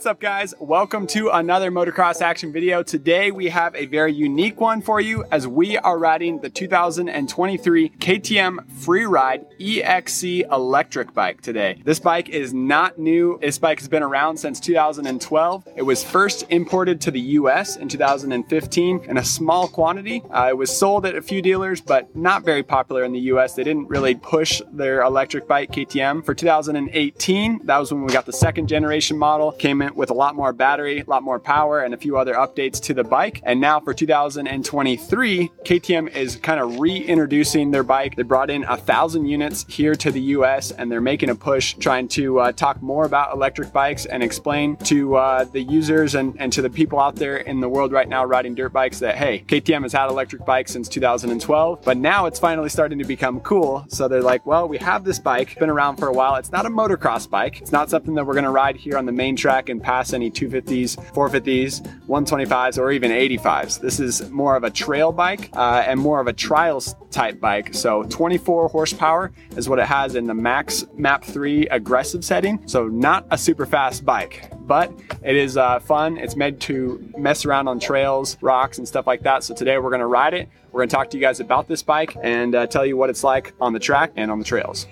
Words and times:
What's 0.00 0.06
up 0.06 0.18
guys? 0.18 0.54
Welcome 0.58 1.06
to 1.08 1.28
another 1.28 1.70
motocross 1.70 2.22
action 2.22 2.54
video. 2.54 2.82
Today 2.82 3.30
we 3.30 3.50
have 3.50 3.74
a 3.76 3.84
very 3.84 4.14
unique 4.14 4.58
one 4.58 4.80
for 4.80 4.98
you 4.98 5.24
as 5.30 5.46
we 5.46 5.76
are 5.76 5.98
riding 5.98 6.40
the 6.40 6.48
2023 6.48 7.90
KTM 7.90 8.66
Freeride 8.80 9.44
EXC 9.60 10.50
electric 10.50 11.12
bike 11.12 11.42
today. 11.42 11.82
This 11.84 12.00
bike 12.00 12.30
is 12.30 12.54
not 12.54 12.98
new. 12.98 13.38
This 13.42 13.58
bike 13.58 13.78
has 13.78 13.88
been 13.88 14.02
around 14.02 14.38
since 14.38 14.58
2012. 14.58 15.68
It 15.76 15.82
was 15.82 16.02
first 16.02 16.46
imported 16.48 17.02
to 17.02 17.10
the 17.10 17.20
US 17.20 17.76
in 17.76 17.86
2015 17.86 19.04
in 19.06 19.18
a 19.18 19.24
small 19.24 19.68
quantity. 19.68 20.22
Uh, 20.30 20.46
it 20.48 20.56
was 20.56 20.74
sold 20.74 21.04
at 21.04 21.14
a 21.14 21.20
few 21.20 21.42
dealers, 21.42 21.82
but 21.82 22.16
not 22.16 22.42
very 22.42 22.62
popular 22.62 23.04
in 23.04 23.12
the 23.12 23.20
US. 23.34 23.52
They 23.52 23.64
didn't 23.64 23.88
really 23.88 24.14
push 24.14 24.62
their 24.72 25.02
electric 25.02 25.46
bike 25.46 25.70
KTM. 25.72 26.24
For 26.24 26.34
2018, 26.34 27.66
that 27.66 27.76
was 27.76 27.92
when 27.92 28.02
we 28.02 28.14
got 28.14 28.24
the 28.24 28.32
second 28.32 28.66
generation 28.66 29.18
model. 29.18 29.52
Came 29.52 29.89
with 29.94 30.10
a 30.10 30.14
lot 30.14 30.34
more 30.34 30.52
battery, 30.52 31.00
a 31.00 31.10
lot 31.10 31.22
more 31.22 31.38
power, 31.38 31.80
and 31.80 31.94
a 31.94 31.96
few 31.96 32.16
other 32.16 32.34
updates 32.34 32.80
to 32.82 32.94
the 32.94 33.04
bike. 33.04 33.40
And 33.44 33.60
now 33.60 33.80
for 33.80 33.94
2023, 33.94 35.52
KTM 35.64 36.14
is 36.14 36.36
kind 36.36 36.60
of 36.60 36.78
reintroducing 36.78 37.70
their 37.70 37.82
bike. 37.82 38.16
They 38.16 38.22
brought 38.22 38.50
in 38.50 38.64
a 38.64 38.76
thousand 38.76 39.26
units 39.26 39.64
here 39.68 39.94
to 39.94 40.10
the 40.10 40.20
US 40.20 40.70
and 40.70 40.90
they're 40.90 41.00
making 41.00 41.30
a 41.30 41.34
push 41.34 41.74
trying 41.74 42.08
to 42.08 42.40
uh, 42.40 42.52
talk 42.52 42.82
more 42.82 43.04
about 43.04 43.34
electric 43.34 43.72
bikes 43.72 44.06
and 44.06 44.22
explain 44.22 44.76
to 44.76 45.16
uh, 45.16 45.44
the 45.44 45.62
users 45.62 46.14
and, 46.14 46.34
and 46.38 46.52
to 46.52 46.62
the 46.62 46.70
people 46.70 46.98
out 46.98 47.16
there 47.16 47.38
in 47.38 47.60
the 47.60 47.68
world 47.68 47.92
right 47.92 48.08
now 48.08 48.24
riding 48.24 48.54
dirt 48.54 48.72
bikes 48.72 48.98
that, 49.00 49.16
hey, 49.16 49.44
KTM 49.46 49.82
has 49.82 49.92
had 49.92 50.08
electric 50.08 50.44
bikes 50.44 50.72
since 50.72 50.88
2012, 50.88 51.82
but 51.82 51.96
now 51.96 52.26
it's 52.26 52.38
finally 52.38 52.68
starting 52.68 52.98
to 52.98 53.04
become 53.04 53.40
cool. 53.40 53.84
So 53.88 54.08
they're 54.08 54.22
like, 54.22 54.44
well, 54.46 54.68
we 54.68 54.78
have 54.78 55.04
this 55.04 55.18
bike, 55.18 55.58
been 55.58 55.70
around 55.70 55.96
for 55.96 56.08
a 56.08 56.12
while. 56.12 56.36
It's 56.36 56.52
not 56.52 56.66
a 56.66 56.70
motocross 56.70 57.28
bike. 57.28 57.60
It's 57.60 57.72
not 57.72 57.90
something 57.90 58.14
that 58.14 58.26
we're 58.26 58.34
going 58.34 58.44
to 58.44 58.50
ride 58.50 58.76
here 58.76 58.96
on 58.96 59.06
the 59.06 59.12
main 59.12 59.36
track 59.36 59.68
and 59.68 59.79
pass 59.80 60.12
any 60.12 60.30
250s, 60.30 60.96
450s, 61.12 62.06
125s, 62.06 62.78
or 62.78 62.92
even 62.92 63.10
85s. 63.10 63.80
This 63.80 64.00
is 64.00 64.30
more 64.30 64.56
of 64.56 64.64
a 64.64 64.70
trail 64.70 65.12
bike 65.12 65.50
uh, 65.54 65.84
and 65.86 65.98
more 65.98 66.20
of 66.20 66.26
a 66.26 66.32
trials 66.32 66.94
type 67.10 67.40
bike. 67.40 67.74
So 67.74 68.04
24 68.04 68.68
horsepower 68.68 69.32
is 69.56 69.68
what 69.68 69.78
it 69.78 69.86
has 69.86 70.14
in 70.14 70.26
the 70.26 70.34
max 70.34 70.84
map 70.94 71.24
3 71.24 71.66
aggressive 71.68 72.24
setting. 72.24 72.62
So 72.66 72.88
not 72.88 73.26
a 73.30 73.38
super 73.38 73.66
fast 73.66 74.04
bike, 74.04 74.50
but 74.66 74.92
it 75.22 75.36
is 75.36 75.56
uh, 75.56 75.80
fun. 75.80 76.18
It's 76.18 76.36
made 76.36 76.60
to 76.62 77.12
mess 77.16 77.44
around 77.44 77.68
on 77.68 77.80
trails, 77.80 78.36
rocks, 78.40 78.78
and 78.78 78.86
stuff 78.86 79.06
like 79.06 79.22
that. 79.22 79.44
So 79.44 79.54
today 79.54 79.78
we're 79.78 79.90
to 80.00 80.06
ride 80.06 80.34
it. 80.34 80.48
We're 80.72 80.80
to 80.88 80.94
talk 80.94 81.10
to 81.10 81.16
you 81.16 81.20
guys 81.20 81.40
about 81.40 81.66
this 81.66 81.82
bike 81.82 82.16
and 82.22 82.54
uh, 82.54 82.66
tell 82.66 82.86
you 82.86 82.96
what 82.96 83.10
it's 83.10 83.24
like 83.24 83.52
on 83.60 83.72
the 83.72 83.80
track 83.80 84.12
and 84.16 84.30
on 84.30 84.38
the 84.38 84.44
trails. 84.44 84.86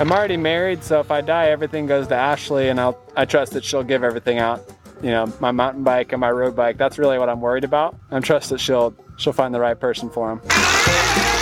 I'm 0.00 0.10
already 0.10 0.36
married, 0.36 0.82
so 0.82 0.98
if 0.98 1.12
I 1.12 1.20
die, 1.20 1.50
everything 1.50 1.86
goes 1.86 2.08
to 2.08 2.16
Ashley, 2.16 2.68
and 2.68 2.80
I'll, 2.80 2.98
I 3.16 3.24
trust 3.26 3.52
that 3.52 3.64
she'll 3.64 3.84
give 3.84 4.02
everything 4.02 4.38
out. 4.38 4.60
You 5.02 5.10
know, 5.10 5.32
my 5.38 5.52
mountain 5.52 5.84
bike 5.84 6.12
and 6.12 6.20
my 6.20 6.30
road 6.30 6.56
bike. 6.56 6.78
That's 6.78 6.98
really 6.98 7.18
what 7.18 7.28
I'm 7.28 7.40
worried 7.40 7.64
about. 7.64 7.96
I 8.10 8.18
trust 8.20 8.50
that 8.50 8.58
she'll 8.58 8.94
she'll 9.18 9.32
find 9.32 9.54
the 9.54 9.60
right 9.60 9.78
person 9.78 10.10
for 10.10 10.32
him. 10.32 11.33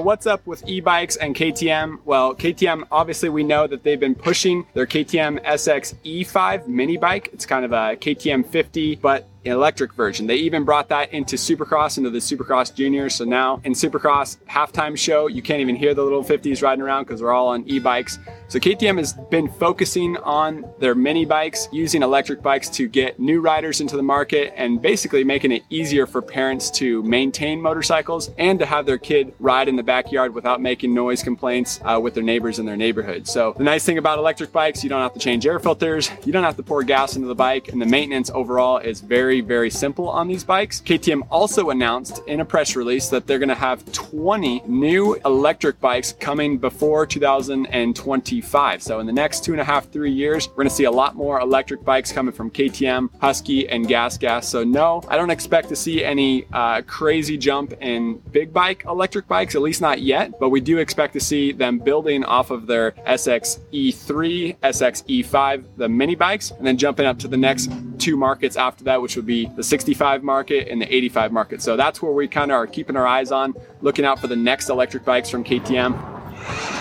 So 0.00 0.04
what's 0.04 0.26
up 0.26 0.46
with 0.46 0.66
e-bikes 0.66 1.16
and 1.16 1.36
KTM? 1.36 1.98
Well, 2.06 2.34
KTM, 2.34 2.86
obviously 2.90 3.28
we 3.28 3.42
know 3.42 3.66
that 3.66 3.82
they've 3.82 4.00
been 4.00 4.14
pushing 4.14 4.64
their 4.72 4.86
KTM 4.86 5.44
SX 5.44 5.94
E5 6.06 6.66
mini 6.66 6.96
bike. 6.96 7.28
It's 7.34 7.44
kind 7.44 7.66
of 7.66 7.72
a 7.72 7.96
KTM 7.96 8.46
50, 8.46 8.96
but 8.96 9.28
electric 9.44 9.94
version. 9.94 10.26
They 10.26 10.36
even 10.36 10.64
brought 10.64 10.88
that 10.88 11.12
into 11.12 11.36
Supercross, 11.36 11.98
into 11.98 12.10
the 12.10 12.18
Supercross 12.18 12.74
Juniors. 12.74 13.14
So 13.14 13.24
now 13.24 13.60
in 13.64 13.72
Supercross 13.72 14.36
halftime 14.48 14.96
show, 14.96 15.26
you 15.26 15.42
can't 15.42 15.60
even 15.60 15.76
hear 15.76 15.94
the 15.94 16.02
little 16.02 16.22
50s 16.22 16.62
riding 16.62 16.82
around 16.82 17.04
because 17.04 17.20
they're 17.20 17.32
all 17.32 17.48
on 17.48 17.66
e-bikes. 17.66 18.18
So 18.48 18.58
KTM 18.58 18.98
has 18.98 19.14
been 19.30 19.48
focusing 19.48 20.16
on 20.18 20.64
their 20.78 20.94
mini 20.94 21.24
bikes, 21.24 21.68
using 21.72 22.02
electric 22.02 22.42
bikes 22.42 22.68
to 22.70 22.88
get 22.88 23.18
new 23.18 23.40
riders 23.40 23.80
into 23.80 23.96
the 23.96 24.02
market 24.02 24.52
and 24.56 24.82
basically 24.82 25.24
making 25.24 25.52
it 25.52 25.62
easier 25.70 26.06
for 26.06 26.20
parents 26.20 26.70
to 26.72 27.02
maintain 27.02 27.60
motorcycles 27.60 28.30
and 28.38 28.58
to 28.58 28.66
have 28.66 28.86
their 28.86 28.98
kid 28.98 29.32
ride 29.38 29.68
in 29.68 29.76
the 29.76 29.82
backyard 29.82 30.34
without 30.34 30.60
making 30.60 30.92
noise 30.92 31.22
complaints 31.22 31.80
uh, 31.84 31.98
with 32.02 32.14
their 32.14 32.22
neighbors 32.22 32.58
in 32.58 32.66
their 32.66 32.76
neighborhood. 32.76 33.26
So 33.26 33.54
the 33.56 33.64
nice 33.64 33.84
thing 33.84 33.98
about 33.98 34.18
electric 34.18 34.52
bikes, 34.52 34.82
you 34.82 34.90
don't 34.90 35.00
have 35.00 35.14
to 35.14 35.20
change 35.20 35.46
air 35.46 35.58
filters, 35.58 36.10
you 36.24 36.32
don't 36.32 36.44
have 36.44 36.56
to 36.56 36.62
pour 36.62 36.82
gas 36.82 37.16
into 37.16 37.28
the 37.28 37.34
bike, 37.34 37.68
and 37.68 37.80
the 37.80 37.86
maintenance 37.86 38.30
overall 38.30 38.78
is 38.78 39.00
very 39.00 39.29
very, 39.30 39.40
very 39.42 39.70
simple 39.70 40.08
on 40.08 40.26
these 40.26 40.42
bikes. 40.42 40.80
KTM 40.80 41.22
also 41.30 41.70
announced 41.70 42.20
in 42.26 42.40
a 42.40 42.44
press 42.44 42.74
release 42.74 43.08
that 43.10 43.28
they're 43.28 43.38
gonna 43.38 43.54
have 43.54 43.84
20 43.92 44.64
new 44.66 45.14
electric 45.24 45.80
bikes 45.80 46.12
coming 46.18 46.58
before 46.58 47.06
2025. 47.06 48.82
So 48.82 48.98
in 48.98 49.06
the 49.06 49.12
next 49.12 49.44
two 49.44 49.52
and 49.52 49.60
a 49.60 49.64
half, 49.64 49.88
three 49.90 50.10
years, 50.10 50.48
we're 50.48 50.64
gonna 50.64 50.70
see 50.70 50.82
a 50.82 50.90
lot 50.90 51.14
more 51.14 51.38
electric 51.38 51.84
bikes 51.84 52.10
coming 52.10 52.32
from 52.32 52.50
KTM, 52.50 53.08
Husky, 53.20 53.68
and 53.68 53.86
Gas 53.86 54.18
Gas. 54.18 54.48
So 54.48 54.64
no, 54.64 55.04
I 55.06 55.16
don't 55.16 55.30
expect 55.30 55.68
to 55.68 55.76
see 55.76 56.02
any 56.02 56.46
uh, 56.52 56.82
crazy 56.82 57.38
jump 57.38 57.74
in 57.80 58.20
big 58.32 58.52
bike 58.52 58.82
electric 58.88 59.28
bikes, 59.28 59.54
at 59.54 59.62
least 59.62 59.80
not 59.80 60.02
yet, 60.02 60.40
but 60.40 60.48
we 60.48 60.60
do 60.60 60.78
expect 60.78 61.12
to 61.12 61.20
see 61.20 61.52
them 61.52 61.78
building 61.78 62.24
off 62.24 62.50
of 62.50 62.66
their 62.66 62.90
SX 63.06 63.60
E3, 63.72 64.58
SX 64.58 65.24
E5, 65.24 65.64
the 65.76 65.88
mini 65.88 66.16
bikes, 66.16 66.50
and 66.50 66.66
then 66.66 66.76
jumping 66.76 67.06
up 67.06 67.16
to 67.20 67.28
the 67.28 67.36
next 67.36 67.70
two 68.00 68.16
markets 68.16 68.56
after 68.56 68.84
that, 68.84 69.00
which 69.02 69.16
would 69.16 69.26
be 69.26 69.46
the 69.46 69.62
65 69.62 70.22
market 70.22 70.68
and 70.68 70.80
the 70.80 70.92
85 70.92 71.32
market. 71.32 71.62
So 71.62 71.76
that's 71.76 72.02
where 72.02 72.12
we 72.12 72.26
kind 72.26 72.50
of 72.50 72.56
are 72.56 72.66
keeping 72.66 72.96
our 72.96 73.06
eyes 73.06 73.30
on, 73.30 73.54
looking 73.80 74.04
out 74.04 74.18
for 74.18 74.26
the 74.26 74.36
next 74.36 74.68
electric 74.68 75.04
bikes 75.04 75.30
from 75.30 75.44
KTM. 75.44 76.79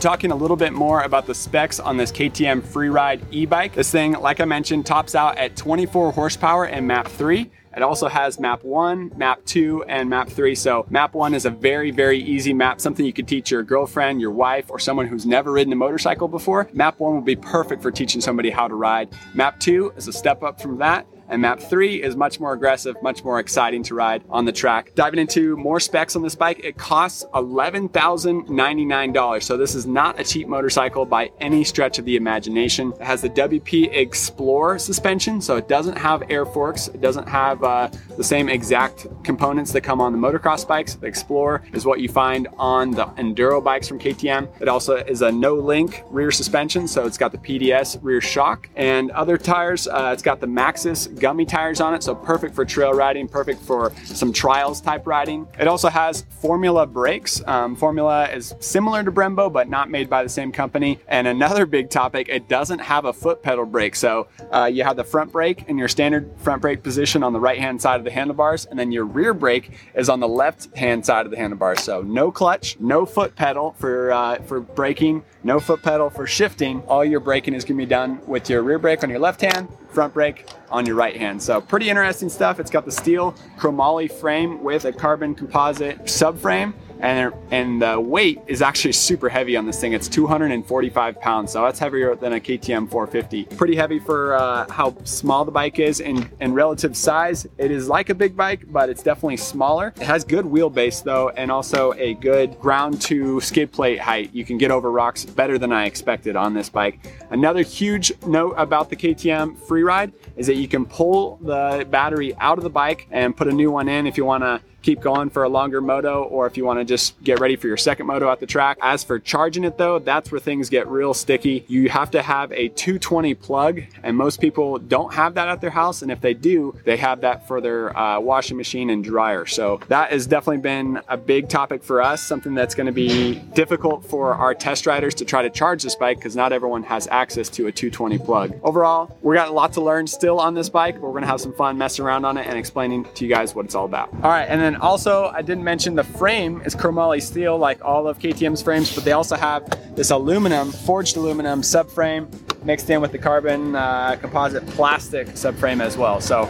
Talking 0.00 0.32
a 0.32 0.36
little 0.36 0.56
bit 0.56 0.72
more 0.72 1.02
about 1.02 1.26
the 1.26 1.34
specs 1.34 1.78
on 1.78 1.96
this 1.96 2.10
KTM 2.10 2.62
Freeride 2.62 3.22
e-bike. 3.30 3.74
This 3.74 3.90
thing, 3.90 4.12
like 4.12 4.40
I 4.40 4.46
mentioned, 4.46 4.86
tops 4.86 5.14
out 5.14 5.36
at 5.36 5.56
24 5.56 6.12
horsepower 6.12 6.64
and 6.64 6.86
map 6.86 7.06
3. 7.06 7.50
It 7.76 7.82
also 7.82 8.08
has 8.08 8.40
map 8.40 8.64
one, 8.64 9.12
map 9.16 9.44
two, 9.44 9.84
and 9.86 10.10
map 10.10 10.28
three. 10.28 10.56
So 10.56 10.86
map 10.90 11.14
one 11.14 11.34
is 11.34 11.44
a 11.44 11.50
very, 11.50 11.92
very 11.92 12.18
easy 12.18 12.52
map, 12.52 12.80
something 12.80 13.06
you 13.06 13.12
could 13.12 13.28
teach 13.28 13.52
your 13.52 13.62
girlfriend, 13.62 14.20
your 14.20 14.32
wife, 14.32 14.70
or 14.70 14.80
someone 14.80 15.06
who's 15.06 15.24
never 15.24 15.52
ridden 15.52 15.72
a 15.72 15.76
motorcycle 15.76 16.26
before. 16.26 16.68
Map 16.72 16.98
one 16.98 17.14
will 17.14 17.20
be 17.20 17.36
perfect 17.36 17.80
for 17.80 17.92
teaching 17.92 18.20
somebody 18.20 18.50
how 18.50 18.66
to 18.66 18.74
ride. 18.74 19.08
Map 19.34 19.60
two 19.60 19.92
is 19.96 20.08
a 20.08 20.12
step 20.12 20.42
up 20.42 20.60
from 20.60 20.78
that. 20.78 21.06
And 21.30 21.42
map 21.42 21.60
three 21.60 22.02
is 22.02 22.16
much 22.16 22.40
more 22.40 22.52
aggressive, 22.52 23.00
much 23.02 23.22
more 23.22 23.38
exciting 23.38 23.84
to 23.84 23.94
ride 23.94 24.24
on 24.28 24.44
the 24.44 24.50
track. 24.52 24.92
Diving 24.96 25.20
into 25.20 25.56
more 25.56 25.78
specs 25.78 26.16
on 26.16 26.22
this 26.22 26.34
bike, 26.34 26.58
it 26.64 26.76
costs 26.76 27.24
$11,099. 27.34 29.42
So 29.42 29.56
this 29.56 29.76
is 29.76 29.86
not 29.86 30.18
a 30.18 30.24
cheap 30.24 30.48
motorcycle 30.48 31.06
by 31.06 31.30
any 31.40 31.62
stretch 31.62 32.00
of 32.00 32.04
the 32.04 32.16
imagination. 32.16 32.92
It 32.94 33.02
has 33.02 33.22
the 33.22 33.30
WP 33.30 34.10
XPLOR 34.10 34.80
suspension, 34.80 35.40
so 35.40 35.56
it 35.56 35.68
doesn't 35.68 35.96
have 35.96 36.24
air 36.28 36.44
forks. 36.44 36.88
It 36.88 37.00
doesn't 37.00 37.28
have 37.28 37.62
uh, 37.62 37.90
the 38.16 38.24
same 38.24 38.48
exact 38.48 39.06
components 39.22 39.70
that 39.72 39.82
come 39.82 40.00
on 40.00 40.10
the 40.12 40.18
motocross 40.18 40.66
bikes. 40.66 40.94
The 40.94 41.12
XPLOR 41.12 41.62
is 41.74 41.86
what 41.86 42.00
you 42.00 42.08
find 42.08 42.48
on 42.58 42.90
the 42.90 43.04
enduro 43.04 43.62
bikes 43.62 43.86
from 43.86 44.00
KTM. 44.00 44.48
It 44.60 44.66
also 44.66 44.96
is 44.96 45.22
a 45.22 45.30
no-link 45.30 46.02
rear 46.10 46.32
suspension, 46.32 46.88
so 46.88 47.06
it's 47.06 47.18
got 47.18 47.30
the 47.30 47.38
PDS 47.38 48.00
rear 48.02 48.20
shock. 48.20 48.68
And 48.74 49.12
other 49.12 49.38
tires, 49.38 49.86
uh, 49.86 50.10
it's 50.12 50.24
got 50.24 50.40
the 50.40 50.48
Maxxis 50.48 51.19
gummy 51.20 51.44
tires 51.44 51.80
on 51.80 51.94
it, 51.94 52.02
so 52.02 52.14
perfect 52.14 52.54
for 52.54 52.64
trail 52.64 52.92
riding, 52.92 53.28
perfect 53.28 53.60
for 53.62 53.92
some 54.04 54.32
trials 54.32 54.80
type 54.80 55.06
riding. 55.06 55.46
It 55.58 55.68
also 55.68 55.88
has 55.88 56.22
Formula 56.40 56.86
brakes. 56.86 57.42
Um, 57.46 57.76
Formula 57.76 58.28
is 58.28 58.54
similar 58.60 59.04
to 59.04 59.12
Brembo, 59.12 59.52
but 59.52 59.68
not 59.68 59.90
made 59.90 60.08
by 60.08 60.22
the 60.22 60.28
same 60.28 60.50
company. 60.50 60.98
And 61.08 61.28
another 61.28 61.66
big 61.66 61.90
topic, 61.90 62.28
it 62.28 62.48
doesn't 62.48 62.78
have 62.78 63.04
a 63.04 63.12
foot 63.12 63.42
pedal 63.42 63.66
brake. 63.66 63.94
So 63.94 64.28
uh, 64.50 64.64
you 64.72 64.82
have 64.84 64.96
the 64.96 65.04
front 65.04 65.32
brake 65.32 65.64
in 65.68 65.76
your 65.76 65.88
standard 65.88 66.30
front 66.38 66.62
brake 66.62 66.82
position 66.82 67.22
on 67.22 67.32
the 67.32 67.40
right 67.40 67.58
hand 67.58 67.80
side 67.80 67.96
of 67.96 68.04
the 68.04 68.10
handlebars, 68.10 68.64
and 68.66 68.78
then 68.78 68.90
your 68.90 69.04
rear 69.04 69.34
brake 69.34 69.70
is 69.94 70.08
on 70.08 70.20
the 70.20 70.28
left 70.28 70.74
hand 70.76 71.04
side 71.04 71.26
of 71.26 71.30
the 71.30 71.36
handlebars. 71.36 71.82
So 71.82 72.00
no 72.02 72.32
clutch, 72.32 72.78
no 72.80 73.04
foot 73.04 73.36
pedal 73.36 73.74
for 73.78 74.12
uh, 74.12 74.40
for 74.42 74.60
braking, 74.60 75.22
no 75.44 75.60
foot 75.60 75.82
pedal 75.82 76.08
for 76.08 76.26
shifting. 76.26 76.80
All 76.88 77.04
your 77.04 77.20
braking 77.20 77.54
is 77.54 77.64
going 77.64 77.76
to 77.78 77.84
be 77.84 77.88
done 77.88 78.20
with 78.26 78.48
your 78.48 78.62
rear 78.62 78.78
brake 78.78 79.02
on 79.02 79.10
your 79.10 79.18
left 79.18 79.40
hand, 79.42 79.68
front 79.92 80.14
brake 80.14 80.48
on 80.70 80.86
your 80.86 80.96
right 80.96 81.16
hand. 81.16 81.42
So 81.42 81.60
pretty 81.60 81.88
interesting 81.88 82.28
stuff. 82.28 82.60
It's 82.60 82.70
got 82.70 82.84
the 82.84 82.92
steel 82.92 83.34
chromoly 83.58 84.10
frame 84.10 84.62
with 84.62 84.84
a 84.84 84.92
carbon 84.92 85.34
composite 85.34 86.04
subframe 86.04 86.74
and 87.00 87.32
and 87.50 87.82
the 87.82 87.98
weight 87.98 88.40
is 88.46 88.62
actually 88.62 88.92
super 88.92 89.28
heavy 89.28 89.56
on 89.56 89.66
this 89.66 89.80
thing. 89.80 89.92
It's 89.92 90.08
245 90.08 91.20
pounds, 91.20 91.52
so 91.52 91.62
that's 91.62 91.78
heavier 91.78 92.14
than 92.14 92.34
a 92.34 92.40
KTM 92.40 92.90
450. 92.90 93.44
Pretty 93.56 93.76
heavy 93.76 93.98
for 93.98 94.34
uh, 94.34 94.70
how 94.70 94.96
small 95.04 95.44
the 95.44 95.50
bike 95.50 95.78
is 95.78 96.00
in, 96.00 96.30
relative 96.40 96.96
size. 96.96 97.46
It 97.58 97.70
is 97.70 97.88
like 97.88 98.10
a 98.10 98.14
big 98.14 98.36
bike, 98.36 98.64
but 98.68 98.88
it's 98.88 99.02
definitely 99.02 99.36
smaller. 99.36 99.92
It 99.96 100.06
has 100.06 100.24
good 100.24 100.44
wheelbase 100.44 101.02
though, 101.02 101.30
and 101.30 101.50
also 101.50 101.92
a 101.94 102.14
good 102.14 102.58
ground 102.60 103.00
to 103.02 103.40
skid 103.40 103.72
plate 103.72 104.00
height. 104.00 104.30
You 104.32 104.44
can 104.44 104.58
get 104.58 104.70
over 104.70 104.90
rocks 104.90 105.24
better 105.24 105.58
than 105.58 105.72
I 105.72 105.86
expected 105.86 106.36
on 106.36 106.54
this 106.54 106.68
bike. 106.68 107.00
Another 107.30 107.62
huge 107.62 108.12
note 108.26 108.54
about 108.56 108.90
the 108.90 108.96
KTM 108.96 109.56
Freeride 109.56 110.12
is 110.36 110.46
that 110.46 110.56
you 110.56 110.68
can 110.68 110.84
pull 110.84 111.36
the 111.42 111.86
battery 111.90 112.34
out 112.36 112.58
of 112.58 112.64
the 112.64 112.70
bike 112.70 113.06
and 113.10 113.36
put 113.36 113.48
a 113.48 113.52
new 113.52 113.70
one 113.70 113.88
in 113.88 114.06
if 114.06 114.16
you 114.16 114.24
want 114.24 114.42
to 114.42 114.60
keep 114.82 115.00
going 115.00 115.30
for 115.30 115.44
a 115.44 115.48
longer 115.48 115.80
moto 115.80 116.24
or 116.24 116.46
if 116.46 116.56
you 116.56 116.64
want 116.64 116.78
to 116.78 116.84
just 116.84 117.20
get 117.22 117.40
ready 117.40 117.56
for 117.56 117.66
your 117.66 117.76
second 117.76 118.06
moto 118.06 118.30
at 118.30 118.40
the 118.40 118.46
track. 118.46 118.78
As 118.80 119.04
for 119.04 119.18
charging 119.18 119.64
it 119.64 119.76
though, 119.78 119.98
that's 119.98 120.30
where 120.30 120.40
things 120.40 120.68
get 120.68 120.88
real 120.88 121.14
sticky. 121.14 121.64
You 121.68 121.88
have 121.88 122.10
to 122.12 122.22
have 122.22 122.52
a 122.52 122.68
220 122.68 123.34
plug 123.34 123.82
and 124.02 124.16
most 124.16 124.40
people 124.40 124.78
don't 124.78 125.14
have 125.14 125.34
that 125.34 125.48
at 125.48 125.60
their 125.60 125.70
house 125.70 126.02
and 126.02 126.10
if 126.10 126.20
they 126.20 126.34
do, 126.34 126.78
they 126.84 126.96
have 126.96 127.20
that 127.22 127.46
for 127.46 127.60
their 127.60 127.96
uh, 127.96 128.20
washing 128.20 128.56
machine 128.56 128.90
and 128.90 129.04
dryer. 129.04 129.46
So 129.46 129.80
that 129.88 130.12
has 130.12 130.26
definitely 130.26 130.62
been 130.62 131.00
a 131.08 131.16
big 131.16 131.48
topic 131.48 131.82
for 131.82 132.02
us, 132.02 132.22
something 132.22 132.54
that's 132.54 132.74
going 132.74 132.86
to 132.86 132.92
be 132.92 133.34
difficult 133.54 134.04
for 134.04 134.34
our 134.34 134.54
test 134.54 134.86
riders 134.86 135.14
to 135.16 135.24
try 135.24 135.42
to 135.42 135.50
charge 135.50 135.82
this 135.82 135.94
bike 135.94 136.18
because 136.18 136.36
not 136.36 136.52
everyone 136.52 136.82
has 136.84 137.06
access 137.08 137.48
to 137.50 137.66
a 137.66 137.72
220 137.72 138.18
plug. 138.18 138.58
Overall, 138.62 139.16
we 139.22 139.34
got 139.34 139.48
a 139.48 139.52
lot 139.52 139.72
to 139.74 139.80
learn 139.80 140.06
still 140.06 140.38
on 140.38 140.54
this 140.54 140.68
bike, 140.68 140.94
but 140.94 141.02
we're 141.02 141.10
going 141.10 141.22
to 141.22 141.28
have 141.28 141.40
some 141.40 141.52
fun 141.52 141.78
messing 141.78 142.04
around 142.04 142.24
on 142.24 142.36
it 142.36 142.46
and 142.46 142.58
explaining 142.58 143.04
to 143.14 143.24
you 143.24 143.30
guys 143.32 143.54
what 143.54 143.64
it's 143.64 143.74
all 143.74 143.84
about. 143.84 144.12
All 144.14 144.30
right, 144.30 144.44
and 144.44 144.60
then 144.60 144.69
also 144.76 145.26
I 145.26 145.42
didn't 145.42 145.64
mention 145.64 145.94
the 145.94 146.04
frame 146.04 146.62
is 146.64 146.74
chromoly 146.74 147.22
steel 147.22 147.58
like 147.58 147.84
all 147.84 148.06
of 148.08 148.18
KTM's 148.18 148.62
frames, 148.62 148.94
but 148.94 149.04
they 149.04 149.12
also 149.12 149.36
have 149.36 149.96
this 149.96 150.10
aluminum, 150.10 150.72
forged 150.72 151.16
aluminum 151.16 151.62
subframe 151.62 152.28
mixed 152.64 152.90
in 152.90 153.00
with 153.00 153.12
the 153.12 153.18
carbon 153.18 153.74
uh, 153.74 154.16
composite 154.20 154.66
plastic 154.68 155.28
subframe 155.28 155.82
as 155.82 155.96
well. 155.96 156.20
So 156.20 156.46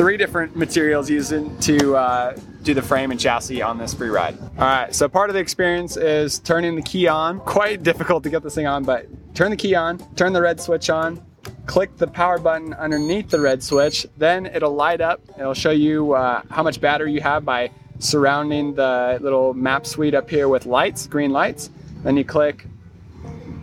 three 0.00 0.16
different 0.16 0.56
materials 0.56 1.10
used 1.10 1.30
to 1.62 1.96
uh, 1.96 2.36
do 2.62 2.74
the 2.74 2.82
frame 2.82 3.10
and 3.10 3.18
chassis 3.18 3.62
on 3.62 3.78
this 3.78 3.94
Freeride. 3.94 4.40
All 4.40 4.64
right, 4.64 4.94
so 4.94 5.08
part 5.08 5.30
of 5.30 5.34
the 5.34 5.40
experience 5.40 5.96
is 5.96 6.38
turning 6.38 6.76
the 6.76 6.82
key 6.82 7.06
on. 7.06 7.40
Quite 7.40 7.82
difficult 7.82 8.22
to 8.24 8.30
get 8.30 8.42
this 8.42 8.54
thing 8.54 8.66
on, 8.66 8.84
but 8.84 9.06
turn 9.34 9.50
the 9.50 9.56
key 9.56 9.74
on, 9.74 9.98
turn 10.14 10.32
the 10.32 10.42
red 10.42 10.60
switch 10.60 10.90
on, 10.90 11.24
click 11.70 11.96
the 11.98 12.06
power 12.08 12.36
button 12.36 12.74
underneath 12.74 13.30
the 13.30 13.40
red 13.40 13.62
switch, 13.62 14.04
then 14.18 14.44
it'll 14.44 14.74
light 14.74 15.00
up. 15.00 15.20
It'll 15.38 15.54
show 15.54 15.70
you 15.70 16.14
uh, 16.14 16.42
how 16.50 16.64
much 16.64 16.80
battery 16.80 17.12
you 17.12 17.20
have 17.20 17.44
by 17.44 17.70
surrounding 18.00 18.74
the 18.74 19.20
little 19.22 19.54
map 19.54 19.86
suite 19.86 20.12
up 20.12 20.28
here 20.28 20.48
with 20.48 20.66
lights, 20.66 21.06
green 21.06 21.30
lights. 21.30 21.70
Then 22.02 22.16
you 22.16 22.24
click, 22.24 22.66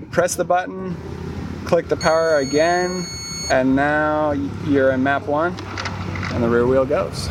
press 0.10 0.36
the 0.36 0.46
button, 0.46 0.96
click 1.66 1.90
the 1.90 1.98
power 1.98 2.38
again, 2.38 3.06
and 3.52 3.76
now 3.76 4.32
you're 4.66 4.92
in 4.92 5.04
map 5.04 5.24
one, 5.24 5.54
and 6.32 6.42
the 6.42 6.48
rear 6.48 6.66
wheel 6.66 6.86
goes. 6.86 7.28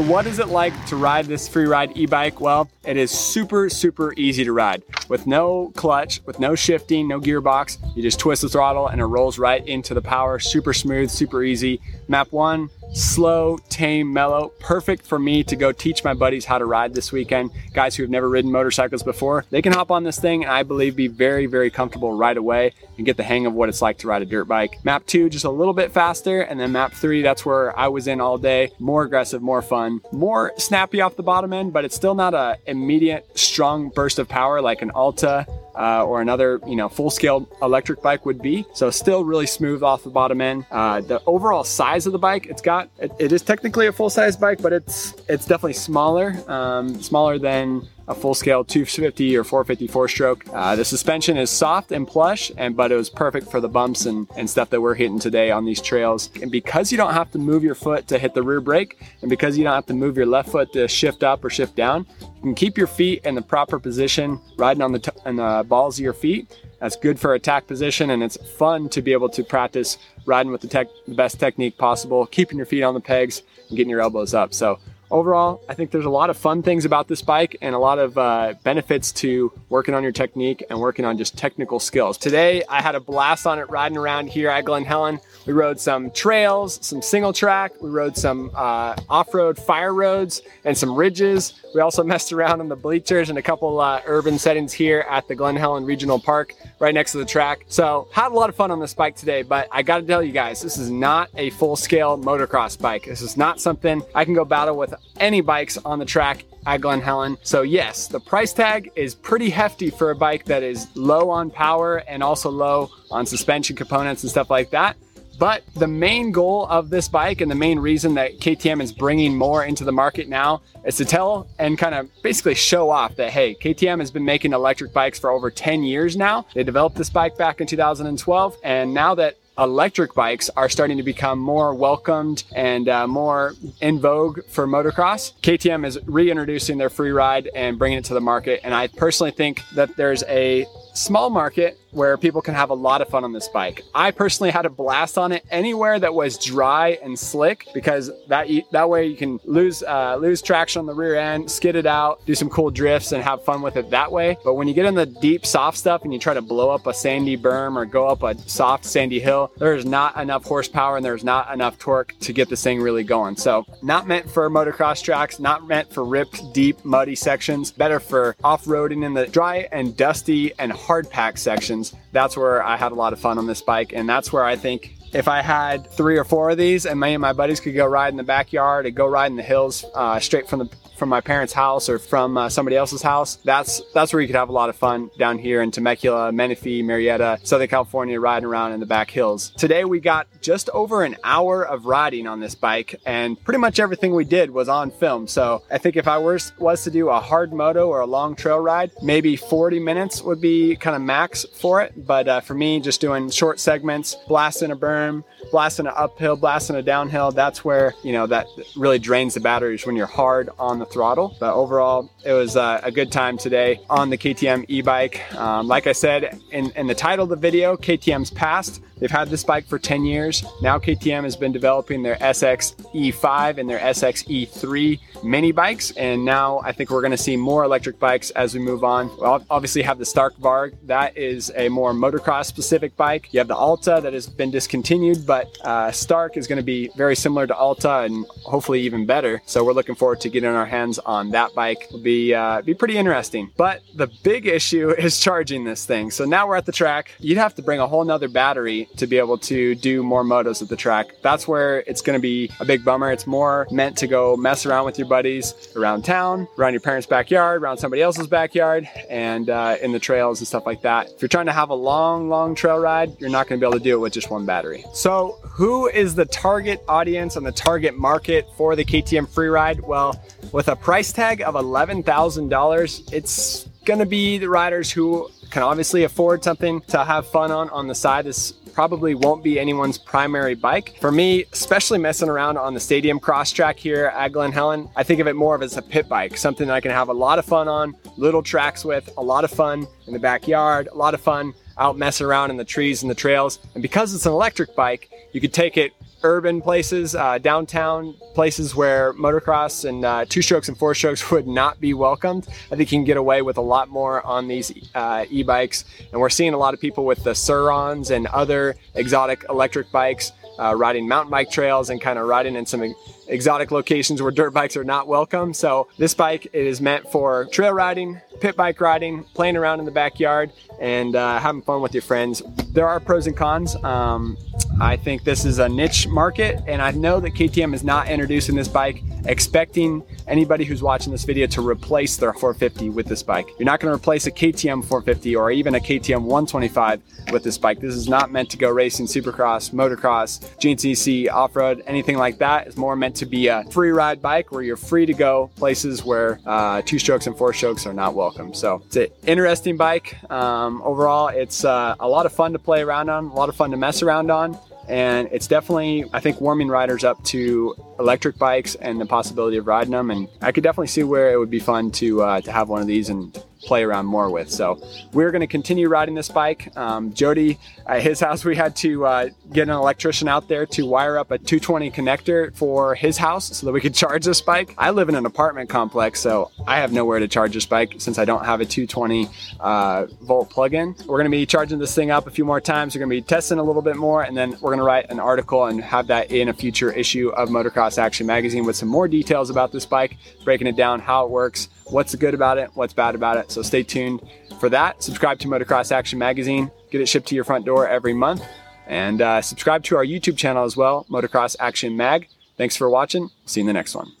So 0.00 0.06
what 0.06 0.26
is 0.26 0.38
it 0.38 0.48
like 0.48 0.72
to 0.86 0.96
ride 0.96 1.26
this 1.26 1.46
Freeride 1.46 1.94
e-bike? 1.94 2.40
Well, 2.40 2.70
it 2.86 2.96
is 2.96 3.10
super, 3.10 3.68
super 3.68 4.14
easy 4.14 4.44
to 4.44 4.52
ride. 4.54 4.82
With 5.10 5.26
no 5.26 5.74
clutch, 5.76 6.22
with 6.24 6.40
no 6.40 6.54
shifting, 6.54 7.06
no 7.06 7.20
gearbox, 7.20 7.76
you 7.94 8.02
just 8.02 8.18
twist 8.18 8.40
the 8.40 8.48
throttle 8.48 8.86
and 8.88 8.98
it 8.98 9.04
rolls 9.04 9.38
right 9.38 9.62
into 9.68 9.92
the 9.92 10.00
power. 10.00 10.38
Super 10.38 10.72
smooth, 10.72 11.10
super 11.10 11.42
easy. 11.44 11.82
Map 12.08 12.32
one, 12.32 12.70
slow, 12.92 13.58
tame, 13.68 14.12
mellow, 14.12 14.48
perfect 14.60 15.06
for 15.06 15.18
me 15.18 15.44
to 15.44 15.56
go 15.56 15.72
teach 15.72 16.04
my 16.04 16.14
buddies 16.14 16.44
how 16.44 16.58
to 16.58 16.64
ride 16.64 16.94
this 16.94 17.12
weekend. 17.12 17.50
Guys 17.72 17.96
who 17.96 18.02
have 18.02 18.10
never 18.10 18.28
ridden 18.28 18.50
motorcycles 18.50 19.02
before, 19.02 19.44
they 19.50 19.62
can 19.62 19.72
hop 19.72 19.90
on 19.90 20.04
this 20.04 20.18
thing 20.18 20.42
and 20.42 20.52
I 20.52 20.62
believe 20.62 20.96
be 20.96 21.08
very, 21.08 21.46
very 21.46 21.70
comfortable 21.70 22.16
right 22.16 22.36
away 22.36 22.72
and 22.96 23.06
get 23.06 23.16
the 23.16 23.22
hang 23.22 23.46
of 23.46 23.54
what 23.54 23.68
it's 23.68 23.80
like 23.80 23.98
to 23.98 24.08
ride 24.08 24.22
a 24.22 24.26
dirt 24.26 24.44
bike. 24.44 24.84
Map 24.84 25.06
two, 25.06 25.28
just 25.28 25.44
a 25.44 25.50
little 25.50 25.74
bit 25.74 25.92
faster. 25.92 26.42
And 26.42 26.58
then 26.58 26.72
map 26.72 26.92
three, 26.92 27.22
that's 27.22 27.46
where 27.46 27.78
I 27.78 27.88
was 27.88 28.06
in 28.06 28.20
all 28.20 28.38
day. 28.38 28.72
More 28.78 29.04
aggressive, 29.04 29.42
more 29.42 29.62
fun, 29.62 30.00
more 30.12 30.52
snappy 30.58 31.00
off 31.00 31.16
the 31.16 31.22
bottom 31.22 31.52
end, 31.52 31.72
but 31.72 31.84
it's 31.84 31.96
still 31.96 32.14
not 32.14 32.34
a 32.34 32.58
immediate 32.66 33.38
strong 33.38 33.88
burst 33.90 34.18
of 34.18 34.28
power 34.28 34.60
like 34.60 34.82
an 34.82 34.90
Alta 34.90 35.46
uh, 35.80 36.04
or 36.04 36.20
another, 36.20 36.60
you 36.66 36.76
know, 36.76 36.88
full-scale 36.88 37.48
electric 37.62 38.02
bike 38.02 38.26
would 38.26 38.40
be. 38.42 38.66
So 38.74 38.90
still 38.90 39.24
really 39.24 39.46
smooth 39.46 39.82
off 39.82 40.04
the 40.04 40.10
bottom 40.10 40.40
end. 40.40 40.66
Uh, 40.70 41.00
the 41.00 41.22
overall 41.26 41.64
size 41.64 42.06
of 42.06 42.12
the 42.12 42.18
bike, 42.18 42.46
it's 42.46 42.62
got, 42.62 42.90
it, 42.98 43.10
it 43.18 43.32
is 43.32 43.42
technically 43.42 43.86
a 43.86 43.92
full-size 43.92 44.36
bike, 44.36 44.60
but 44.60 44.72
it's 44.72 45.14
it's 45.28 45.46
definitely 45.46 45.72
smaller, 45.72 46.36
um, 46.48 47.00
smaller 47.00 47.38
than 47.38 47.88
a 48.08 48.14
full 48.14 48.34
scale 48.34 48.64
250 48.64 49.36
or 49.36 49.44
454 49.44 50.08
stroke. 50.08 50.44
Uh, 50.52 50.74
the 50.76 50.84
suspension 50.84 51.36
is 51.36 51.50
soft 51.50 51.92
and 51.92 52.06
plush, 52.06 52.50
and 52.56 52.76
but 52.76 52.90
it 52.90 52.96
was 52.96 53.08
perfect 53.08 53.50
for 53.50 53.60
the 53.60 53.68
bumps 53.68 54.06
and, 54.06 54.26
and 54.36 54.48
stuff 54.48 54.70
that 54.70 54.80
we're 54.80 54.94
hitting 54.94 55.18
today 55.18 55.50
on 55.50 55.64
these 55.64 55.80
trails. 55.80 56.30
And 56.42 56.50
because 56.50 56.90
you 56.90 56.98
don't 56.98 57.14
have 57.14 57.30
to 57.32 57.38
move 57.38 57.62
your 57.62 57.74
foot 57.74 58.08
to 58.08 58.18
hit 58.18 58.34
the 58.34 58.42
rear 58.42 58.60
brake, 58.60 59.00
and 59.20 59.30
because 59.30 59.56
you 59.56 59.64
don't 59.64 59.74
have 59.74 59.86
to 59.86 59.94
move 59.94 60.16
your 60.16 60.26
left 60.26 60.50
foot 60.50 60.72
to 60.72 60.88
shift 60.88 61.22
up 61.22 61.44
or 61.44 61.50
shift 61.50 61.76
down, 61.76 62.06
you 62.20 62.42
can 62.42 62.54
keep 62.54 62.76
your 62.76 62.86
feet 62.86 63.24
in 63.24 63.34
the 63.34 63.42
proper 63.42 63.78
position, 63.78 64.40
riding 64.56 64.82
on 64.82 64.92
the, 64.92 64.98
t- 64.98 65.10
on 65.24 65.36
the 65.36 65.64
balls 65.68 65.98
of 65.98 66.02
your 66.02 66.14
feet. 66.14 66.58
That's 66.80 66.96
good 66.96 67.20
for 67.20 67.34
attack 67.34 67.66
position, 67.66 68.10
and 68.10 68.22
it's 68.22 68.38
fun 68.56 68.88
to 68.88 69.02
be 69.02 69.12
able 69.12 69.28
to 69.28 69.44
practice 69.44 69.98
riding 70.24 70.50
with 70.50 70.62
the, 70.62 70.68
tech, 70.68 70.88
the 71.06 71.14
best 71.14 71.38
technique 71.38 71.76
possible, 71.76 72.26
keeping 72.26 72.56
your 72.56 72.66
feet 72.66 72.82
on 72.82 72.94
the 72.94 73.00
pegs 73.00 73.42
and 73.68 73.76
getting 73.76 73.90
your 73.90 74.00
elbows 74.00 74.32
up. 74.32 74.54
So 74.54 74.78
overall, 75.10 75.62
I 75.68 75.74
think 75.74 75.90
there's 75.90 76.04
a 76.04 76.10
lot 76.10 76.30
of 76.30 76.36
fun 76.36 76.62
things 76.62 76.84
about 76.84 77.08
this 77.08 77.22
bike 77.22 77.56
and 77.60 77.74
a 77.74 77.78
lot 77.78 77.98
of 77.98 78.16
uh, 78.16 78.54
benefits 78.62 79.12
to 79.12 79.52
working 79.68 79.94
on 79.94 80.02
your 80.02 80.12
technique 80.12 80.64
and 80.70 80.80
working 80.80 81.04
on 81.04 81.18
just 81.18 81.36
technical 81.36 81.80
skills. 81.80 82.16
Today, 82.16 82.62
I 82.68 82.80
had 82.80 82.94
a 82.94 83.00
blast 83.00 83.46
on 83.46 83.58
it 83.58 83.68
riding 83.70 83.98
around 83.98 84.28
here 84.28 84.48
at 84.48 84.64
Glen 84.64 84.84
Helen. 84.84 85.18
We 85.46 85.52
rode 85.52 85.80
some 85.80 86.10
trails, 86.10 86.78
some 86.86 87.02
single 87.02 87.32
track, 87.32 87.72
we 87.80 87.90
rode 87.90 88.16
some 88.16 88.50
uh, 88.54 88.96
off 89.08 89.34
road 89.34 89.58
fire 89.58 89.94
roads 89.94 90.42
and 90.64 90.76
some 90.76 90.94
ridges. 90.94 91.54
We 91.74 91.80
also 91.80 92.04
messed 92.10 92.32
around 92.32 92.60
on 92.60 92.68
the 92.68 92.76
bleachers 92.76 93.30
and 93.30 93.38
a 93.38 93.42
couple 93.42 93.80
uh, 93.80 94.02
urban 94.06 94.38
settings 94.38 94.72
here 94.72 95.04
at 95.08 95.26
the 95.28 95.34
Glen 95.34 95.56
Helen 95.56 95.84
Regional 95.84 96.18
Park 96.18 96.54
right 96.78 96.94
next 96.94 97.12
to 97.12 97.18
the 97.18 97.24
track. 97.24 97.64
So, 97.68 98.08
had 98.12 98.32
a 98.32 98.34
lot 98.34 98.48
of 98.48 98.56
fun 98.56 98.70
on 98.70 98.80
this 98.80 98.94
bike 98.94 99.16
today, 99.16 99.42
but 99.42 99.68
I 99.72 99.82
gotta 99.82 100.04
tell 100.04 100.22
you 100.22 100.32
guys, 100.32 100.62
this 100.62 100.78
is 100.78 100.90
not 100.90 101.30
a 101.36 101.50
full 101.50 101.76
scale 101.76 102.18
motocross 102.18 102.80
bike. 102.80 103.04
This 103.06 103.22
is 103.22 103.36
not 103.36 103.60
something 103.60 104.02
I 104.14 104.24
can 104.24 104.34
go 104.34 104.44
battle 104.44 104.76
with 104.76 104.94
any 105.18 105.40
bikes 105.40 105.78
on 105.78 105.98
the 105.98 106.04
track 106.04 106.44
at 106.66 106.80
Glen 106.80 107.00
Helen. 107.00 107.36
So 107.42 107.62
yes, 107.62 108.08
the 108.08 108.20
price 108.20 108.52
tag 108.52 108.90
is 108.96 109.14
pretty 109.14 109.50
hefty 109.50 109.90
for 109.90 110.10
a 110.10 110.16
bike 110.16 110.44
that 110.46 110.62
is 110.62 110.88
low 110.94 111.30
on 111.30 111.50
power 111.50 111.98
and 112.08 112.22
also 112.22 112.50
low 112.50 112.90
on 113.10 113.26
suspension 113.26 113.76
components 113.76 114.22
and 114.22 114.30
stuff 114.30 114.50
like 114.50 114.70
that. 114.70 114.96
But 115.38 115.62
the 115.74 115.86
main 115.86 116.32
goal 116.32 116.66
of 116.66 116.90
this 116.90 117.08
bike 117.08 117.40
and 117.40 117.50
the 117.50 117.54
main 117.54 117.78
reason 117.78 118.12
that 118.16 118.40
KTM 118.40 118.82
is 118.82 118.92
bringing 118.92 119.34
more 119.34 119.64
into 119.64 119.84
the 119.84 119.92
market 119.92 120.28
now 120.28 120.60
is 120.84 120.96
to 120.96 121.06
tell 121.06 121.48
and 121.58 121.78
kind 121.78 121.94
of 121.94 122.10
basically 122.22 122.54
show 122.54 122.90
off 122.90 123.16
that, 123.16 123.30
hey, 123.30 123.54
KTM 123.54 124.00
has 124.00 124.10
been 124.10 124.24
making 124.24 124.52
electric 124.52 124.92
bikes 124.92 125.18
for 125.18 125.30
over 125.30 125.50
10 125.50 125.82
years 125.82 126.14
now. 126.14 126.46
They 126.52 126.62
developed 126.62 126.96
this 126.96 127.08
bike 127.08 127.38
back 127.38 127.62
in 127.62 127.66
2012. 127.66 128.56
And 128.62 128.92
now 128.92 129.14
that 129.14 129.36
electric 129.60 130.14
bikes 130.14 130.48
are 130.56 130.68
starting 130.68 130.96
to 130.96 131.02
become 131.02 131.38
more 131.38 131.74
welcomed 131.74 132.44
and 132.52 132.88
uh, 132.88 133.06
more 133.06 133.54
in 133.80 134.00
vogue 134.00 134.40
for 134.48 134.66
motocross. 134.66 135.32
KTM 135.42 135.86
is 135.86 135.98
reintroducing 136.06 136.78
their 136.78 136.88
free 136.88 137.10
ride 137.10 137.50
and 137.54 137.78
bringing 137.78 137.98
it 137.98 138.04
to 138.06 138.14
the 138.14 138.20
market. 138.20 138.60
And 138.64 138.74
I 138.74 138.86
personally 138.88 139.32
think 139.32 139.62
that 139.74 139.96
there's 139.96 140.24
a 140.24 140.66
small 140.94 141.30
market 141.30 141.78
where 141.92 142.16
people 142.16 142.40
can 142.40 142.54
have 142.54 142.70
a 142.70 142.74
lot 142.74 143.00
of 143.00 143.08
fun 143.08 143.24
on 143.24 143.32
this 143.32 143.48
bike. 143.48 143.82
I 143.94 144.10
personally 144.10 144.50
had 144.50 144.64
a 144.64 144.70
blast 144.70 145.18
on 145.18 145.32
it 145.32 145.44
anywhere 145.50 145.98
that 145.98 146.14
was 146.14 146.38
dry 146.38 146.98
and 147.02 147.18
slick 147.18 147.66
because 147.74 148.10
that 148.28 148.48
that 148.70 148.88
way 148.88 149.06
you 149.06 149.16
can 149.16 149.40
lose 149.44 149.82
uh, 149.82 150.16
lose 150.16 150.40
traction 150.42 150.80
on 150.80 150.86
the 150.86 150.94
rear 150.94 151.16
end, 151.16 151.50
skid 151.50 151.74
it 151.74 151.86
out, 151.86 152.24
do 152.26 152.34
some 152.34 152.48
cool 152.48 152.70
drifts, 152.70 153.12
and 153.12 153.22
have 153.22 153.44
fun 153.44 153.62
with 153.62 153.76
it 153.76 153.90
that 153.90 154.10
way. 154.12 154.36
But 154.44 154.54
when 154.54 154.68
you 154.68 154.74
get 154.74 154.86
in 154.86 154.94
the 154.94 155.06
deep 155.06 155.44
soft 155.44 155.78
stuff 155.78 156.02
and 156.04 156.12
you 156.12 156.18
try 156.18 156.34
to 156.34 156.42
blow 156.42 156.70
up 156.70 156.86
a 156.86 156.94
sandy 156.94 157.36
berm 157.36 157.76
or 157.76 157.84
go 157.84 158.06
up 158.06 158.22
a 158.22 158.38
soft 158.48 158.84
sandy 158.84 159.20
hill, 159.20 159.52
there's 159.58 159.84
not 159.84 160.16
enough 160.16 160.44
horsepower 160.44 160.96
and 160.96 161.04
there's 161.04 161.24
not 161.24 161.52
enough 161.52 161.78
torque 161.78 162.14
to 162.20 162.32
get 162.32 162.48
this 162.48 162.62
thing 162.62 162.80
really 162.80 163.04
going. 163.04 163.36
So 163.36 163.64
not 163.82 164.06
meant 164.06 164.30
for 164.30 164.48
motocross 164.48 165.02
tracks, 165.02 165.40
not 165.40 165.66
meant 165.66 165.92
for 165.92 166.04
ripped, 166.04 166.52
deep, 166.52 166.84
muddy 166.84 167.14
sections. 167.14 167.72
Better 167.72 168.00
for 168.00 168.36
off-roading 168.44 169.04
in 169.04 169.14
the 169.14 169.26
dry 169.26 169.68
and 169.72 169.96
dusty 169.96 170.52
and 170.58 170.72
hard 170.86 171.08
pack 171.10 171.38
sections 171.38 171.94
that's 172.12 172.36
where 172.36 172.62
I 172.62 172.76
had 172.76 172.92
a 172.92 172.94
lot 172.94 173.12
of 173.12 173.20
fun 173.20 173.38
on 173.38 173.46
this 173.46 173.62
bike. 173.62 173.92
And 173.94 174.08
that's 174.08 174.32
where 174.32 174.44
I 174.44 174.56
think 174.56 174.94
if 175.12 175.28
I 175.28 175.42
had 175.42 175.90
three 175.90 176.16
or 176.16 176.24
four 176.24 176.50
of 176.50 176.58
these 176.58 176.86
and 176.86 176.98
me 176.98 177.14
and 177.14 177.20
my 177.20 177.32
buddies 177.32 177.60
could 177.60 177.74
go 177.74 177.86
ride 177.86 178.12
in 178.12 178.16
the 178.16 178.22
backyard 178.22 178.86
and 178.86 178.94
go 178.94 179.06
ride 179.06 179.30
in 179.30 179.36
the 179.36 179.42
hills 179.42 179.84
uh, 179.94 180.20
straight 180.20 180.48
from 180.48 180.60
the 180.60 180.66
from 181.00 181.08
my 181.08 181.22
parents' 181.22 181.54
house 181.54 181.88
or 181.88 181.98
from 181.98 182.36
uh, 182.36 182.50
somebody 182.50 182.76
else's 182.76 183.00
house, 183.00 183.36
that's 183.36 183.80
that's 183.94 184.12
where 184.12 184.20
you 184.20 184.28
could 184.28 184.36
have 184.36 184.50
a 184.50 184.52
lot 184.52 184.68
of 184.68 184.76
fun 184.76 185.10
down 185.18 185.38
here 185.38 185.62
in 185.62 185.70
Temecula, 185.70 186.30
Menifee, 186.30 186.82
Murrieta, 186.82 187.44
Southern 187.44 187.68
California, 187.68 188.20
riding 188.20 188.46
around 188.46 188.72
in 188.72 188.80
the 188.80 188.86
back 188.86 189.10
hills. 189.10 189.50
Today 189.56 189.86
we 189.86 189.98
got 189.98 190.28
just 190.42 190.68
over 190.70 191.02
an 191.02 191.16
hour 191.24 191.66
of 191.66 191.86
riding 191.86 192.26
on 192.26 192.38
this 192.38 192.54
bike, 192.54 193.00
and 193.06 193.42
pretty 193.42 193.58
much 193.58 193.80
everything 193.80 194.14
we 194.14 194.26
did 194.26 194.50
was 194.50 194.68
on 194.68 194.90
film. 194.90 195.26
So 195.26 195.62
I 195.70 195.78
think 195.78 195.96
if 195.96 196.06
I 196.06 196.18
was 196.18 196.52
was 196.58 196.84
to 196.84 196.90
do 196.90 197.08
a 197.08 197.18
hard 197.18 197.54
moto 197.54 197.88
or 197.88 198.00
a 198.00 198.06
long 198.06 198.36
trail 198.36 198.58
ride, 198.58 198.90
maybe 199.02 199.36
40 199.36 199.80
minutes 199.80 200.20
would 200.20 200.42
be 200.42 200.76
kind 200.76 200.94
of 200.94 201.00
max 201.00 201.46
for 201.54 201.80
it. 201.80 202.06
But 202.06 202.28
uh, 202.28 202.40
for 202.42 202.52
me, 202.52 202.78
just 202.78 203.00
doing 203.00 203.30
short 203.30 203.58
segments, 203.58 204.16
blasting 204.28 204.70
a 204.70 204.76
berm, 204.76 205.24
blasting 205.50 205.86
an 205.86 205.94
uphill, 205.96 206.36
blasting 206.36 206.76
a 206.76 206.82
downhill, 206.82 207.32
that's 207.32 207.64
where 207.64 207.94
you 208.02 208.12
know 208.12 208.26
that 208.26 208.46
really 208.76 208.98
drains 208.98 209.32
the 209.32 209.40
batteries 209.40 209.86
when 209.86 209.96
you're 209.96 210.06
hard 210.06 210.50
on 210.58 210.78
the 210.78 210.89
throttle. 210.90 211.36
But 211.40 211.54
overall, 211.54 212.10
it 212.24 212.32
was 212.32 212.56
uh, 212.56 212.80
a 212.82 212.90
good 212.90 213.10
time 213.10 213.38
today 213.38 213.80
on 213.88 214.10
the 214.10 214.18
KTM 214.18 214.66
e-bike. 214.68 215.34
Um, 215.34 215.68
like 215.68 215.86
I 215.86 215.92
said 215.92 216.38
in, 216.50 216.70
in 216.72 216.86
the 216.86 216.94
title 216.94 217.24
of 217.24 217.30
the 217.30 217.36
video, 217.36 217.76
KTM's 217.76 218.30
past. 218.30 218.82
They've 219.00 219.10
had 219.10 219.30
this 219.30 219.44
bike 219.44 219.66
for 219.66 219.78
10 219.78 220.04
years. 220.04 220.44
Now 220.60 220.78
KTM 220.78 221.24
has 221.24 221.34
been 221.34 221.52
developing 221.52 222.02
their 222.02 222.16
SX 222.16 222.74
E5 222.94 223.56
and 223.56 223.68
their 223.68 223.78
SX 223.78 224.26
E3 224.28 225.24
mini 225.24 225.52
bikes. 225.52 225.90
And 225.92 226.24
now 226.24 226.60
I 226.62 226.72
think 226.72 226.90
we're 226.90 227.00
going 227.00 227.10
to 227.10 227.16
see 227.16 227.36
more 227.36 227.64
electric 227.64 227.98
bikes 227.98 228.30
as 228.30 228.54
we 228.54 228.60
move 228.60 228.84
on. 228.84 229.08
We'll 229.16 229.44
obviously 229.48 229.82
have 229.82 229.98
the 229.98 230.04
Stark 230.04 230.36
Varg. 230.36 230.74
That 230.82 231.16
is 231.16 231.50
a 231.56 231.70
more 231.70 231.92
motocross 231.92 232.46
specific 232.46 232.94
bike. 232.96 233.32
You 233.32 233.38
have 233.40 233.48
the 233.48 233.56
Alta 233.56 234.00
that 234.02 234.12
has 234.12 234.26
been 234.26 234.50
discontinued, 234.50 235.26
but 235.26 235.56
uh, 235.64 235.90
Stark 235.92 236.36
is 236.36 236.46
going 236.46 236.58
to 236.58 236.62
be 236.62 236.90
very 236.96 237.16
similar 237.16 237.46
to 237.46 237.54
Alta 237.54 238.00
and 238.00 238.26
hopefully 238.44 238.82
even 238.82 239.06
better. 239.06 239.40
So 239.46 239.64
we're 239.64 239.72
looking 239.72 239.94
forward 239.94 240.20
to 240.20 240.28
getting 240.28 240.50
our 240.50 240.66
hands 240.66 240.79
on 240.98 241.30
that 241.30 241.54
bike. 241.54 241.84
It'll 241.88 241.98
be, 242.00 242.34
uh, 242.34 242.62
be 242.62 242.74
pretty 242.74 242.96
interesting. 242.96 243.50
But 243.56 243.82
the 243.94 244.08
big 244.22 244.46
issue 244.46 244.90
is 244.98 245.20
charging 245.20 245.64
this 245.64 245.84
thing. 245.84 246.10
So 246.10 246.24
now 246.24 246.48
we're 246.48 246.56
at 246.56 246.66
the 246.66 246.72
track. 246.72 247.12
You'd 247.18 247.38
have 247.38 247.54
to 247.56 247.62
bring 247.62 247.80
a 247.80 247.86
whole 247.86 248.04
nother 248.04 248.28
battery 248.28 248.88
to 248.96 249.06
be 249.06 249.18
able 249.18 249.38
to 249.38 249.74
do 249.74 250.02
more 250.02 250.24
motos 250.24 250.62
at 250.62 250.68
the 250.68 250.76
track. 250.76 251.08
That's 251.22 251.46
where 251.46 251.80
it's 251.80 252.00
going 252.00 252.18
to 252.18 252.22
be 252.22 252.50
a 252.60 252.64
big 252.64 252.84
bummer. 252.84 253.10
It's 253.12 253.26
more 253.26 253.66
meant 253.70 253.96
to 253.98 254.06
go 254.06 254.36
mess 254.36 254.66
around 254.66 254.84
with 254.84 254.98
your 254.98 255.08
buddies 255.08 255.54
around 255.76 256.04
town, 256.04 256.48
around 256.58 256.72
your 256.72 256.80
parents' 256.80 257.06
backyard, 257.06 257.62
around 257.62 257.78
somebody 257.78 258.02
else's 258.02 258.26
backyard, 258.26 258.88
and 259.08 259.50
uh, 259.50 259.76
in 259.82 259.92
the 259.92 259.98
trails 259.98 260.40
and 260.40 260.48
stuff 260.48 260.66
like 260.66 260.82
that. 260.82 261.10
If 261.10 261.22
you're 261.22 261.28
trying 261.28 261.46
to 261.46 261.52
have 261.52 261.70
a 261.70 261.74
long, 261.74 262.28
long 262.28 262.54
trail 262.54 262.78
ride, 262.78 263.20
you're 263.20 263.30
not 263.30 263.48
going 263.48 263.60
to 263.60 263.64
be 263.64 263.68
able 263.68 263.78
to 263.78 263.84
do 263.84 263.96
it 263.96 264.00
with 264.00 264.12
just 264.12 264.30
one 264.30 264.46
battery. 264.46 264.84
So, 264.92 265.38
who 265.42 265.88
is 265.88 266.14
the 266.14 266.24
target 266.24 266.82
audience 266.88 267.36
and 267.36 267.44
the 267.44 267.52
target 267.52 267.96
market 267.96 268.46
for 268.56 268.76
the 268.76 268.84
KTM 268.84 269.28
Freeride? 269.28 269.80
Well, 269.80 270.20
with 270.52 270.68
a 270.70 270.76
price 270.76 271.12
tag 271.12 271.42
of 271.42 271.54
$11,000, 271.54 273.12
it's 273.12 273.68
going 273.84 273.98
to 273.98 274.06
be 274.06 274.38
the 274.38 274.48
riders 274.48 274.90
who 274.90 275.28
can 275.50 275.62
obviously 275.62 276.04
afford 276.04 276.44
something 276.44 276.80
to 276.82 277.04
have 277.04 277.26
fun 277.26 277.50
on 277.50 277.68
on 277.70 277.88
the 277.88 277.94
side. 277.94 278.24
This 278.24 278.52
probably 278.72 279.14
won't 279.14 279.42
be 279.42 279.58
anyone's 279.58 279.98
primary 279.98 280.54
bike. 280.54 280.96
For 281.00 281.10
me, 281.10 281.44
especially 281.52 281.98
messing 281.98 282.28
around 282.28 282.56
on 282.56 282.72
the 282.72 282.80
stadium 282.80 283.18
cross 283.18 283.50
track 283.50 283.76
here 283.76 284.06
at 284.14 284.32
Glen 284.32 284.52
Helen, 284.52 284.88
I 284.94 285.02
think 285.02 285.20
of 285.20 285.26
it 285.26 285.34
more 285.34 285.54
of 285.54 285.62
as 285.62 285.76
a 285.76 285.82
pit 285.82 286.08
bike, 286.08 286.36
something 286.36 286.68
that 286.68 286.74
I 286.74 286.80
can 286.80 286.92
have 286.92 287.08
a 287.08 287.12
lot 287.12 287.38
of 287.38 287.44
fun 287.44 287.68
on, 287.68 287.96
little 288.16 288.42
tracks 288.42 288.84
with, 288.84 289.10
a 289.16 289.22
lot 289.22 289.44
of 289.44 289.50
fun 289.50 289.88
in 290.06 290.12
the 290.12 290.20
backyard, 290.20 290.88
a 290.92 290.96
lot 290.96 291.14
of 291.14 291.20
fun 291.20 291.52
out 291.78 291.98
messing 291.98 292.26
around 292.26 292.50
in 292.50 292.56
the 292.56 292.64
trees 292.64 293.02
and 293.02 293.10
the 293.10 293.14
trails. 293.14 293.58
And 293.74 293.82
because 293.82 294.14
it's 294.14 294.26
an 294.26 294.32
electric 294.32 294.76
bike, 294.76 295.10
you 295.32 295.40
could 295.40 295.52
take 295.52 295.76
it 295.76 295.92
urban 296.22 296.60
places, 296.60 297.14
uh, 297.14 297.38
downtown 297.38 298.14
places 298.34 298.74
where 298.74 299.12
motocross 299.14 299.88
and 299.88 300.04
uh, 300.04 300.24
two 300.28 300.42
strokes 300.42 300.68
and 300.68 300.78
four 300.78 300.94
strokes 300.94 301.30
would 301.30 301.46
not 301.46 301.80
be 301.80 301.94
welcomed. 301.94 302.46
I 302.70 302.76
think 302.76 302.92
you 302.92 302.98
can 302.98 303.04
get 303.04 303.16
away 303.16 303.42
with 303.42 303.56
a 303.56 303.62
lot 303.62 303.88
more 303.88 304.24
on 304.26 304.48
these 304.48 304.72
uh, 304.94 305.24
e 305.30 305.42
bikes. 305.42 305.84
And 306.12 306.20
we're 306.20 306.30
seeing 306.30 306.54
a 306.54 306.58
lot 306.58 306.74
of 306.74 306.80
people 306.80 307.04
with 307.04 307.24
the 307.24 307.34
Sur-Rons 307.34 308.10
and 308.10 308.26
other 308.28 308.76
exotic 308.94 309.44
electric 309.48 309.90
bikes 309.90 310.32
uh, 310.60 310.74
riding 310.76 311.08
mountain 311.08 311.30
bike 311.30 311.50
trails 311.50 311.90
and 311.90 312.00
kind 312.00 312.18
of 312.18 312.26
riding 312.26 312.54
in 312.54 312.66
some 312.66 312.94
exotic 313.28 313.70
locations 313.70 314.20
where 314.20 314.30
dirt 314.30 314.52
bikes 314.52 314.76
are 314.76 314.84
not 314.84 315.06
welcome. 315.06 315.54
So 315.54 315.88
this 315.98 316.14
bike 316.14 316.48
is 316.52 316.80
meant 316.80 317.10
for 317.10 317.46
trail 317.46 317.72
riding, 317.72 318.20
pit 318.40 318.56
bike 318.56 318.80
riding, 318.80 319.24
playing 319.34 319.56
around 319.56 319.78
in 319.78 319.86
the 319.86 319.90
backyard, 319.90 320.50
and 320.80 321.16
uh, 321.16 321.38
having 321.38 321.62
fun 321.62 321.80
with 321.80 321.94
your 321.94 322.02
friends. 322.02 322.42
There 322.72 322.88
are 322.88 323.00
pros 323.00 323.26
and 323.26 323.36
cons. 323.36 323.76
Um, 323.76 324.36
I 324.80 324.96
think 324.96 325.24
this 325.24 325.44
is 325.44 325.58
a 325.58 325.68
niche 325.68 326.08
market, 326.08 326.62
and 326.66 326.82
I 326.82 326.90
know 326.90 327.20
that 327.20 327.32
KTM 327.32 327.74
is 327.74 327.84
not 327.84 328.08
introducing 328.08 328.56
this 328.56 328.68
bike 328.68 329.02
expecting 329.24 330.02
anybody 330.26 330.64
who's 330.64 330.82
watching 330.82 331.12
this 331.12 331.24
video 331.24 331.46
to 331.48 331.66
replace 331.66 332.16
their 332.16 332.32
450 332.32 332.90
with 332.90 333.06
this 333.06 333.22
bike. 333.22 333.48
You're 333.58 333.66
not 333.66 333.80
going 333.80 333.92
to 333.92 333.96
replace 333.96 334.26
a 334.26 334.30
KTM 334.30 334.84
450 334.84 335.36
or 335.36 335.50
even 335.50 335.74
a 335.74 335.80
KTM 335.80 336.22
125 336.22 337.02
with 337.32 337.42
this 337.42 337.58
bike. 337.58 337.80
This 337.80 337.94
is 337.94 338.08
not 338.08 338.30
meant 338.30 338.50
to 338.50 338.56
go 338.56 338.70
racing 338.70 339.06
supercross, 339.06 339.72
motocross, 339.72 340.40
GNCC, 340.58 341.30
off-road, 341.30 341.82
anything 341.86 342.16
like 342.16 342.38
that. 342.38 342.66
It's 342.66 342.76
more 342.76 342.96
meant 342.96 343.16
to 343.16 343.26
be 343.26 343.48
a 343.48 343.64
free 343.70 343.90
ride 343.90 344.22
bike 344.22 344.52
where 344.52 344.62
you're 344.62 344.76
free 344.76 345.06
to 345.06 345.14
go 345.14 345.50
places 345.56 346.04
where 346.04 346.40
uh, 346.46 346.82
two 346.82 346.98
strokes 346.98 347.26
and 347.26 347.36
four 347.36 347.52
strokes 347.52 347.86
are 347.86 347.92
not 347.92 348.14
welcome. 348.14 348.54
So 348.54 348.82
it's 348.86 348.96
an 348.96 349.08
interesting 349.26 349.76
bike. 349.76 350.18
Um, 350.30 350.82
overall, 350.82 351.28
it's 351.28 351.64
uh, 351.64 351.94
a 352.00 352.08
lot 352.08 352.26
of 352.26 352.32
fun 352.32 352.52
to 352.52 352.58
play 352.58 352.82
around 352.82 353.08
on, 353.08 353.26
a 353.26 353.34
lot 353.34 353.48
of 353.48 353.56
fun 353.56 353.70
to 353.70 353.76
mess 353.76 354.02
around 354.02 354.30
on 354.30 354.58
and 354.90 355.28
it's 355.30 355.46
definitely 355.46 356.04
I 356.12 356.20
think 356.20 356.40
warming 356.40 356.68
riders 356.68 357.04
up 357.04 357.22
to 357.26 357.74
electric 357.98 358.38
bikes 358.38 358.74
and 358.74 359.00
the 359.00 359.06
possibility 359.06 359.56
of 359.56 359.66
riding 359.66 359.92
them. 359.92 360.10
And 360.10 360.28
I 360.42 360.50
could 360.52 360.64
definitely 360.64 360.88
see 360.88 361.04
where 361.04 361.32
it 361.32 361.38
would 361.38 361.50
be 361.50 361.60
fun 361.60 361.92
to 361.92 362.22
uh, 362.22 362.40
to 362.42 362.52
have 362.52 362.68
one 362.68 362.80
of 362.80 362.88
these 362.88 363.08
and 363.08 363.32
play 363.62 363.82
around 363.82 364.06
more 364.06 364.30
with. 364.30 364.50
So 364.50 364.80
we're 365.12 365.30
going 365.30 365.40
to 365.40 365.46
continue 365.46 365.88
riding 365.88 366.14
this 366.14 366.28
bike. 366.28 366.76
Um, 366.76 367.12
Jody, 367.12 367.58
at 367.86 368.02
his 368.02 368.20
house, 368.20 368.44
we 368.44 368.56
had 368.56 368.76
to 368.76 369.04
uh, 369.06 369.28
get 369.52 369.68
an 369.68 369.74
electrician 369.74 370.28
out 370.28 370.48
there 370.48 370.66
to 370.66 370.86
wire 370.86 371.18
up 371.18 371.30
a 371.30 371.38
220 371.38 371.90
connector 371.90 372.54
for 372.56 372.94
his 372.94 373.16
house 373.16 373.56
so 373.56 373.66
that 373.66 373.72
we 373.72 373.80
could 373.80 373.94
charge 374.00 374.24
this 374.24 374.40
bike. 374.40 374.74
I 374.78 374.90
live 374.90 375.08
in 375.08 375.14
an 375.14 375.26
apartment 375.26 375.68
complex, 375.68 376.20
so 376.20 376.50
I 376.66 376.78
have 376.78 376.92
nowhere 376.92 377.18
to 377.18 377.28
charge 377.28 377.54
this 377.54 377.66
bike 377.66 377.94
since 377.98 378.18
I 378.18 378.24
don't 378.24 378.44
have 378.44 378.60
a 378.60 378.64
220 378.64 379.28
uh, 379.58 380.06
volt 380.22 380.50
plug-in. 380.50 380.94
We're 381.06 381.18
going 381.18 381.24
to 381.24 381.30
be 381.30 381.46
charging 381.46 381.78
this 381.78 381.94
thing 381.94 382.10
up 382.10 382.26
a 382.26 382.30
few 382.30 382.44
more 382.44 382.60
times. 382.60 382.94
We're 382.94 383.00
going 383.00 383.10
to 383.10 383.16
be 383.16 383.22
testing 383.22 383.58
a 383.58 383.62
little 383.62 383.82
bit 383.82 383.96
more, 383.96 384.22
and 384.22 384.36
then 384.36 384.50
we're 384.52 384.70
going 384.70 384.78
to 384.78 384.84
write 384.84 385.10
an 385.10 385.20
article 385.20 385.66
and 385.66 385.82
have 385.82 386.06
that 386.08 386.30
in 386.30 386.48
a 386.48 386.52
future 386.52 386.92
issue 386.92 387.28
of 387.30 387.48
Motocross 387.48 387.98
Action 387.98 388.26
Magazine 388.26 388.64
with 388.64 388.76
some 388.76 388.88
more 388.88 389.08
details 389.08 389.50
about 389.50 389.72
this 389.72 389.86
bike, 389.86 390.16
breaking 390.44 390.66
it 390.66 390.76
down, 390.76 391.00
how 391.00 391.24
it 391.24 391.30
works, 391.30 391.68
what's 391.90 392.14
good 392.14 392.34
about 392.34 392.58
it, 392.58 392.70
what's 392.74 392.92
bad 392.92 393.14
about 393.14 393.36
it. 393.36 393.50
So 393.50 393.62
stay 393.62 393.82
tuned 393.82 394.22
for 394.58 394.68
that. 394.68 395.02
Subscribe 395.02 395.38
to 395.40 395.48
Motocross 395.48 395.92
Action 395.92 396.18
Magazine. 396.18 396.70
Get 396.90 397.00
it 397.00 397.06
shipped 397.06 397.28
to 397.28 397.34
your 397.34 397.44
front 397.44 397.64
door 397.64 397.88
every 397.88 398.14
month. 398.14 398.44
And 398.86 399.22
uh, 399.22 399.40
subscribe 399.42 399.84
to 399.84 399.96
our 399.96 400.04
YouTube 400.04 400.36
channel 400.36 400.64
as 400.64 400.76
well, 400.76 401.06
Motocross 401.08 401.56
Action 401.60 401.96
Mag. 401.96 402.28
Thanks 402.56 402.76
for 402.76 402.90
watching. 402.90 403.30
See 403.46 403.60
you 403.60 403.62
in 403.62 403.66
the 403.68 403.72
next 403.72 403.94
one. 403.94 404.12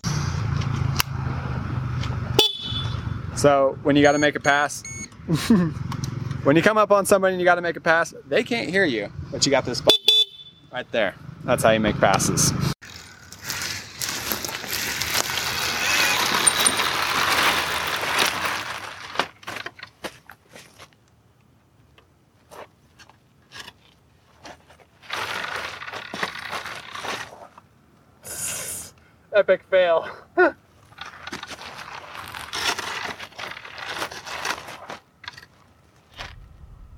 So 3.36 3.78
when 3.82 3.96
you 3.96 4.02
got 4.02 4.12
to 4.12 4.18
make 4.18 4.36
a 4.36 4.40
pass, 4.40 4.82
when 6.44 6.56
you 6.56 6.62
come 6.62 6.78
up 6.78 6.90
on 6.90 7.06
somebody 7.06 7.34
and 7.34 7.40
you 7.40 7.44
got 7.44 7.54
to 7.56 7.62
make 7.62 7.76
a 7.76 7.80
pass, 7.80 8.14
they 8.28 8.44
can't 8.44 8.70
hear 8.70 8.84
you, 8.84 9.10
but 9.30 9.44
you 9.44 9.50
got 9.50 9.64
this 9.64 9.82
right 10.72 10.90
there. 10.92 11.14
That's 11.44 11.62
how 11.62 11.70
you 11.70 11.80
make 11.80 11.98
passes. 11.98 12.52
Epic 29.40 29.62
fail. 29.70 30.06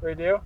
we? 0.03 0.41